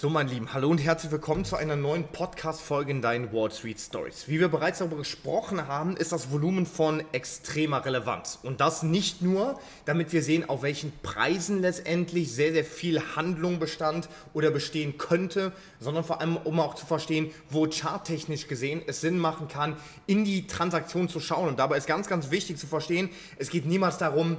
[0.00, 3.80] So, mein Lieben, hallo und herzlich willkommen zu einer neuen Podcast-Folge in deinen Wall Street
[3.80, 4.28] Stories.
[4.28, 8.38] Wie wir bereits darüber gesprochen haben, ist das Volumen von extremer Relevanz.
[8.44, 13.58] Und das nicht nur, damit wir sehen, auf welchen Preisen letztendlich sehr, sehr viel Handlung
[13.58, 19.00] bestand oder bestehen könnte, sondern vor allem, um auch zu verstehen, wo charttechnisch gesehen es
[19.00, 19.76] Sinn machen kann,
[20.06, 21.48] in die Transaktion zu schauen.
[21.48, 24.36] Und dabei ist ganz, ganz wichtig zu verstehen, es geht niemals darum,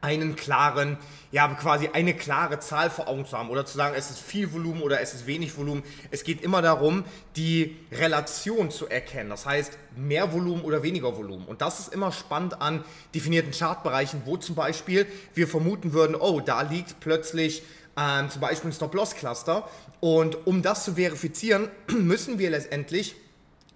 [0.00, 0.98] einen klaren,
[1.32, 4.52] ja, quasi eine klare Zahl vor Augen zu haben oder zu sagen, es ist viel
[4.52, 5.82] Volumen oder es ist wenig Volumen.
[6.10, 9.30] Es geht immer darum, die Relation zu erkennen.
[9.30, 11.46] Das heißt, mehr Volumen oder weniger Volumen.
[11.46, 16.40] Und das ist immer spannend an definierten Chartbereichen, wo zum Beispiel wir vermuten würden, oh,
[16.40, 17.62] da liegt plötzlich
[17.96, 19.68] ähm, zum Beispiel ein Stop-Loss-Cluster.
[20.00, 23.16] Und um das zu verifizieren, müssen wir letztendlich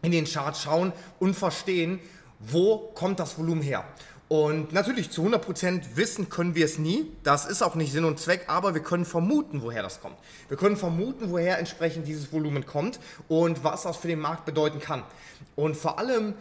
[0.02, 1.98] in den Chart schauen und verstehen,
[2.38, 3.84] wo kommt das Volumen her.
[4.30, 7.10] Und natürlich, zu 100% wissen können wir es nie.
[7.24, 10.14] Das ist auch nicht Sinn und Zweck, aber wir können vermuten, woher das kommt.
[10.46, 14.78] Wir können vermuten, woher entsprechend dieses Volumen kommt und was das für den Markt bedeuten
[14.78, 15.02] kann.
[15.56, 16.34] Und vor allem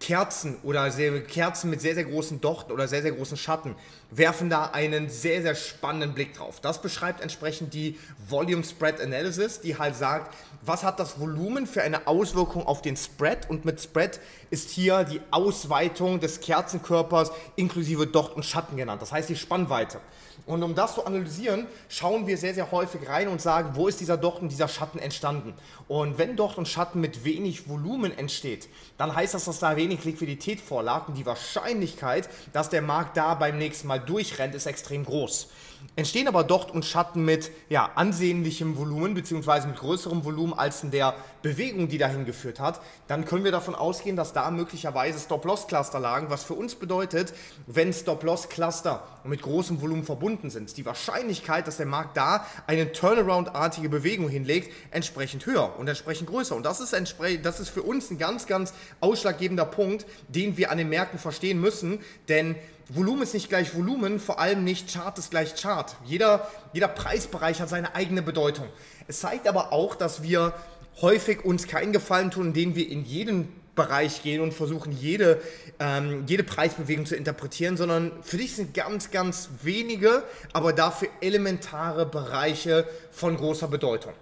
[0.00, 3.76] Kerzen oder sehr, Kerzen mit sehr, sehr großen Dochten oder sehr, sehr großen Schatten
[4.10, 6.58] werfen da einen sehr, sehr spannenden Blick drauf.
[6.60, 11.82] Das beschreibt entsprechend die Volume Spread Analysis, die halt sagt, was hat das Volumen für
[11.82, 18.06] eine Auswirkung auf den Spread und mit Spread ist hier die Ausweitung des Kerzenkörpers inklusive
[18.06, 20.00] Docht und Schatten genannt, das heißt die Spannweite.
[20.46, 24.00] Und um das zu analysieren, schauen wir sehr, sehr häufig rein und sagen, wo ist
[24.00, 25.54] dieser Docht und dieser Schatten entstanden.
[25.88, 30.04] Und wenn Docht und Schatten mit wenig Volumen entsteht, dann heißt das, dass da wenig
[30.04, 35.04] Liquidität vorlag und die Wahrscheinlichkeit, dass der Markt da beim nächsten Mal durchrennt, ist extrem
[35.04, 35.48] groß.
[35.96, 39.66] Entstehen aber Docht und Schatten mit ja, ansehnlichem Volumen bzw.
[39.66, 43.74] mit größerem Volumen als in der Bewegung, die dahin geführt hat, dann können wir davon
[43.74, 47.34] ausgehen, dass da möglicherweise Stop-Loss-Cluster lagen, was für uns bedeutet,
[47.66, 53.88] wenn Stop-Loss-Cluster mit großem Volumen verbunden sind, die Wahrscheinlichkeit, dass der Markt da eine Turnaround-artige
[53.88, 56.54] Bewegung hinlegt, entsprechend höher und entsprechend größer.
[56.54, 56.94] Und das ist,
[57.42, 61.60] das ist für uns ein ganz, ganz ausschlaggebender Punkt, den wir an den Märkten verstehen
[61.60, 62.54] müssen, denn
[62.88, 65.94] Volumen ist nicht gleich Volumen, vor allem nicht Chart ist gleich Chart.
[66.04, 68.66] Jeder, jeder Preisbereich hat seine eigene Bedeutung.
[69.06, 70.54] Es zeigt aber auch, dass wir
[71.00, 75.40] häufig uns keinen Gefallen tun, indem wir in jeden Bereich gehen und versuchen, jede,
[75.78, 82.04] ähm, jede Preisbewegung zu interpretieren, sondern für dich sind ganz, ganz wenige, aber dafür elementare
[82.04, 84.12] Bereiche von großer Bedeutung.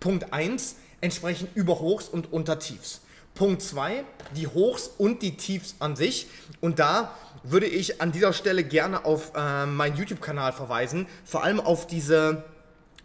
[0.00, 3.02] Punkt 1, entsprechend Überhochs und Untertiefs.
[3.34, 4.04] Punkt 2,
[4.36, 6.28] die Hochs und die Tiefs an sich.
[6.60, 11.60] Und da würde ich an dieser Stelle gerne auf äh, meinen YouTube-Kanal verweisen, vor allem
[11.60, 12.44] auf diese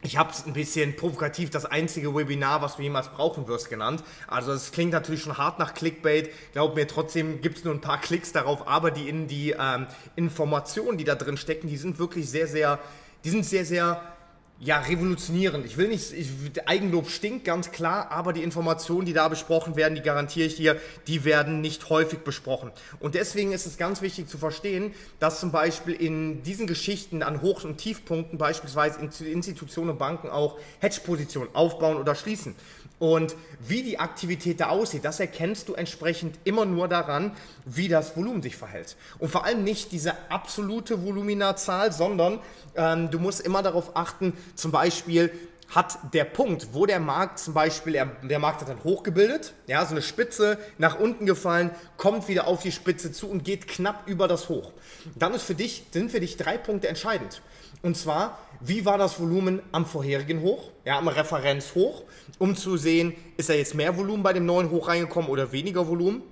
[0.01, 4.01] ich habe es ein bisschen provokativ das einzige Webinar, was du jemals brauchen wirst, genannt.
[4.27, 6.29] Also es klingt natürlich schon hart nach Clickbait.
[6.53, 9.87] Glaub mir, trotzdem gibt es nur ein paar Klicks darauf, aber die, in die ähm,
[10.15, 12.79] Informationen, die da drin stecken, die sind wirklich sehr, sehr,
[13.25, 14.01] die sind sehr, sehr
[14.61, 15.65] ja, revolutionierend.
[15.65, 16.29] Ich will nicht, ich,
[16.65, 20.75] Eigenlob stinkt, ganz klar, aber die Informationen, die da besprochen werden, die garantiere ich dir,
[21.07, 22.71] die werden nicht häufig besprochen.
[22.99, 27.41] Und deswegen ist es ganz wichtig zu verstehen, dass zum Beispiel in diesen Geschichten an
[27.41, 32.53] Hoch- und Tiefpunkten beispielsweise Institutionen und Banken auch Hedge-Positionen aufbauen oder schließen.
[32.99, 37.31] Und wie die Aktivität da aussieht, das erkennst du entsprechend immer nur daran,
[37.65, 38.97] wie das Volumen sich verhält.
[39.19, 42.39] Und vor allem nicht diese absolute Voluminazahl, sondern
[42.75, 45.31] ähm, du musst immer darauf achten, zum Beispiel
[45.69, 47.93] hat der Punkt, wo der Markt zum Beispiel,
[48.23, 52.63] der Markt hat dann hochgebildet, ja, so eine Spitze nach unten gefallen, kommt wieder auf
[52.63, 54.71] die Spitze zu und geht knapp über das Hoch.
[55.15, 57.41] Dann ist für dich, sind für dich drei Punkte entscheidend.
[57.83, 62.03] Und zwar, wie war das Volumen am vorherigen Hoch, ja, am Referenzhoch,
[62.39, 65.87] um zu sehen, ist da jetzt mehr Volumen bei dem neuen Hoch reingekommen oder weniger
[65.87, 66.23] Volumen.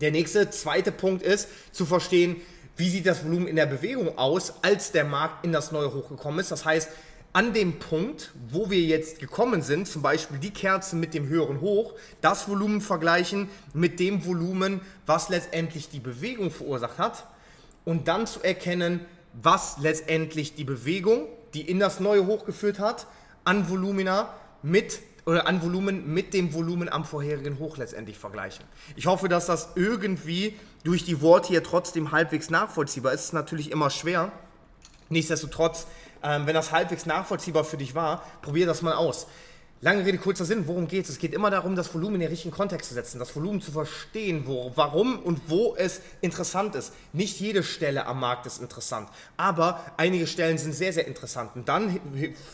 [0.00, 2.42] Der nächste, zweite Punkt ist, zu verstehen,
[2.76, 6.08] wie sieht das Volumen in der Bewegung aus, als der Markt in das neue Hoch
[6.08, 6.50] gekommen ist.
[6.50, 6.90] Das heißt,
[7.34, 11.60] an dem Punkt, wo wir jetzt gekommen sind, zum Beispiel die Kerze mit dem höheren
[11.60, 17.26] Hoch, das Volumen vergleichen mit dem Volumen, was letztendlich die Bewegung verursacht hat
[17.84, 19.00] und dann zu erkennen,
[19.32, 23.08] was letztendlich die Bewegung, die in das neue Hoch geführt hat,
[23.42, 28.64] an Volumina mit oder an Volumen mit dem Volumen am vorherigen Hoch letztendlich vergleichen.
[28.94, 30.54] Ich hoffe, dass das irgendwie
[30.84, 33.20] durch die Worte hier trotzdem halbwegs nachvollziehbar ist.
[33.20, 34.30] Es ist natürlich immer schwer.
[35.08, 35.86] Nichtsdestotrotz,
[36.24, 39.26] ähm, wenn das halbwegs nachvollziehbar für dich war, probier das mal aus.
[39.84, 41.10] Lange Rede, kurzer Sinn, worum geht es?
[41.10, 43.70] Es geht immer darum, das Volumen in den richtigen Kontext zu setzen, das Volumen zu
[43.70, 46.94] verstehen, wo, warum und wo es interessant ist.
[47.12, 51.50] Nicht jede Stelle am Markt ist interessant, aber einige Stellen sind sehr, sehr interessant.
[51.54, 52.00] Und dann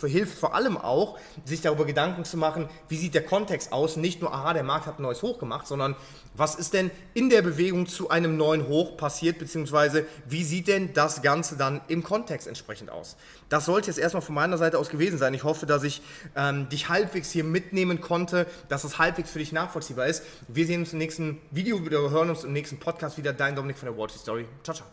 [0.00, 3.96] hilft vor allem auch, sich darüber Gedanken zu machen, wie sieht der Kontext aus?
[3.96, 5.94] Nicht nur, aha, der Markt hat ein neues Hoch gemacht, sondern
[6.34, 10.94] was ist denn in der Bewegung zu einem neuen Hoch passiert, beziehungsweise wie sieht denn
[10.94, 13.16] das Ganze dann im Kontext entsprechend aus?
[13.48, 15.34] Das sollte jetzt erstmal von meiner Seite aus gewesen sein.
[15.34, 16.02] Ich hoffe, dass ich
[16.34, 20.22] ähm, dich halbwegs hier mitnehmen konnte, dass es halbwegs für dich nachvollziehbar ist.
[20.48, 23.32] Wir sehen uns im nächsten Video, wir hören uns im nächsten Podcast wieder.
[23.32, 24.46] Dein Dominik von der Wall Story.
[24.62, 24.90] Ciao, ciao.